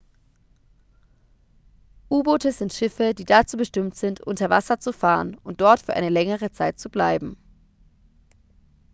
[2.09, 6.09] u-boote sind schiffe die dazu bestimmt sind unter wasser zu fahren und dort für eine
[6.09, 7.37] längere zeit zu bleiben